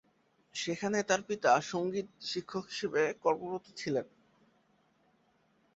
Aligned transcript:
সেখানে 0.55 0.99
তার 1.03 1.21
পিতা 1.27 1.51
সঙ্গীত 1.71 2.07
শিক্ষক 2.29 2.63
হিসেবে 2.65 3.01
কর্মরত 3.23 3.65
ছিলেন। 3.77 4.05